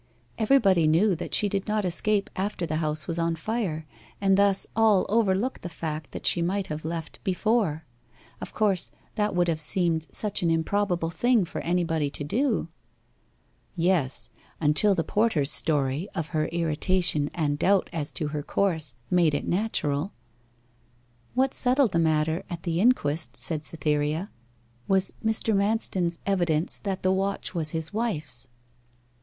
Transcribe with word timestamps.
Everybody 0.39 0.87
knew 0.87 1.13
that 1.17 1.35
she 1.35 1.47
did 1.47 1.67
not 1.67 1.85
escape 1.85 2.31
after 2.35 2.65
the 2.65 2.77
house 2.77 3.05
was 3.05 3.19
on 3.19 3.35
fire, 3.35 3.85
and 4.19 4.35
thus 4.35 4.65
all 4.75 5.05
overlooked 5.09 5.61
the 5.61 5.69
fact 5.69 6.09
that 6.09 6.25
she 6.25 6.41
might 6.41 6.65
have 6.73 6.83
left 6.83 7.23
before 7.23 7.85
of 8.41 8.51
course 8.51 8.89
that 9.13 9.35
would 9.35 9.47
have 9.47 9.61
seemed 9.61 10.07
such 10.11 10.41
an 10.41 10.49
improbable 10.49 11.11
thing 11.11 11.45
for 11.45 11.61
anybody 11.61 12.09
to 12.09 12.23
do.' 12.23 12.67
'Yes, 13.75 14.31
until 14.59 14.95
the 14.95 15.03
porter's 15.03 15.51
story 15.51 16.09
of 16.15 16.29
her 16.29 16.47
irritation 16.47 17.29
and 17.35 17.59
doubt 17.59 17.87
as 17.93 18.11
to 18.13 18.29
her 18.29 18.41
course 18.41 18.95
made 19.11 19.35
it 19.35 19.47
natural.' 19.47 20.13
'What 21.35 21.53
settled 21.53 21.91
the 21.91 21.99
matter 21.99 22.41
at 22.49 22.63
the 22.63 22.81
inquest,' 22.81 23.39
said 23.39 23.63
Cytherea, 23.65 24.31
'was 24.87 25.13
Mr. 25.23 25.55
Manston's 25.55 26.17
evidence 26.25 26.79
that 26.79 27.03
the 27.03 27.11
watch 27.11 27.53
was 27.53 27.69
his 27.69 27.93
wife's. 27.93 28.47